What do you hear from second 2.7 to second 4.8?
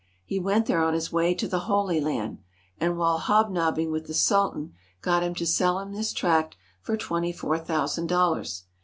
and while hobnobbing with the Sultan